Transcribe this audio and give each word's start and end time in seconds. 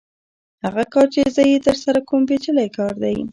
هغه 0.65 0.83
کار 0.93 1.07
چې 1.13 1.21
زه 1.35 1.43
یې 1.51 1.57
ترسره 1.67 1.99
کوم 2.09 2.21
پېچلی 2.29 2.67
کار 2.77 2.93
دی 3.03 3.17